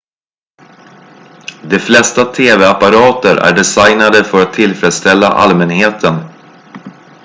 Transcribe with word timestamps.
de 1.61 1.79
flesta 1.79 2.25
tv-apparater 2.31 3.35
är 3.37 3.53
designade 3.55 4.23
för 4.23 4.43
att 4.43 4.53
tillfredsställa 4.53 5.27
allmänheten 5.27 6.15